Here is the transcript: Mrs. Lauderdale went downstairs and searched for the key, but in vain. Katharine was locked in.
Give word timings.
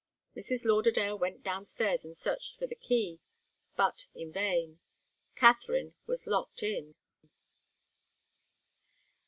Mrs. 0.35 0.65
Lauderdale 0.65 1.15
went 1.15 1.43
downstairs 1.43 2.03
and 2.03 2.17
searched 2.17 2.57
for 2.57 2.65
the 2.65 2.73
key, 2.73 3.19
but 3.75 4.07
in 4.15 4.31
vain. 4.31 4.79
Katharine 5.35 5.93
was 6.07 6.25
locked 6.25 6.63
in. 6.63 6.95